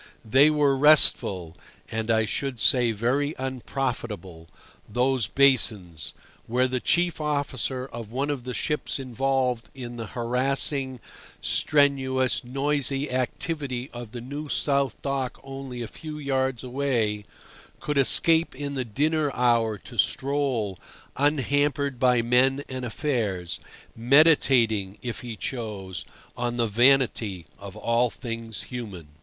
[0.25, 1.55] They were restful
[1.91, 4.49] (and I should say very unprofitable),
[4.89, 6.13] those basins,
[6.47, 10.99] where the chief officer of one of the ships involved in the harassing,
[11.39, 17.23] strenuous, noisy activity of the New South Dock only a few yards away
[17.79, 20.79] could escape in the dinner hour to stroll,
[21.15, 23.59] unhampered by men and affairs,
[23.95, 26.05] meditating (if he chose)
[26.35, 29.09] on the vanity of all things human.